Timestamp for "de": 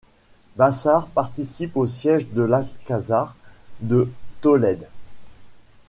2.29-2.41, 3.81-4.11